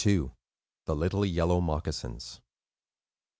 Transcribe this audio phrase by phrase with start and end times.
[0.85, 2.41] THE LITTLE YELLOW MOCCASINS.